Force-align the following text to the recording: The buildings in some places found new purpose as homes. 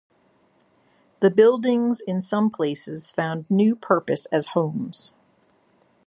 The 1.19 1.29
buildings 1.29 1.99
in 2.01 2.21
some 2.21 2.49
places 2.49 3.11
found 3.11 3.45
new 3.51 3.75
purpose 3.75 4.25
as 4.31 4.47
homes. 4.57 5.13